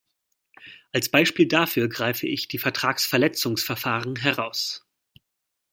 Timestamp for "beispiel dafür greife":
1.09-2.25